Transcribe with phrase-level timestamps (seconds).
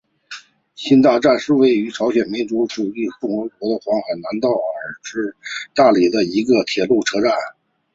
[0.73, 5.31] 新大站是位于朝鲜民主主义人民共和国黄海南道瓜饴郡新
[5.75, 7.31] 大里的一个铁路车站。